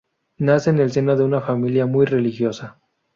[0.39, 2.79] Nace en el seno de una familia muy religiosa.